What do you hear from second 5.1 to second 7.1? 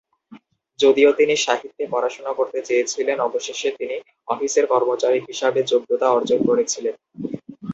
হিসাবে যোগ্যতা অর্জন করেছিলেন।